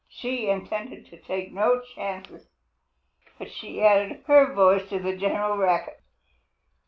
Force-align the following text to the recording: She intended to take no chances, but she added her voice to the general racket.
She 0.07 0.49
intended 0.49 1.05
to 1.11 1.21
take 1.21 1.51
no 1.53 1.79
chances, 1.79 2.49
but 3.37 3.51
she 3.51 3.83
added 3.83 4.23
her 4.25 4.51
voice 4.51 4.89
to 4.89 4.97
the 4.97 5.15
general 5.15 5.57
racket. 5.57 6.01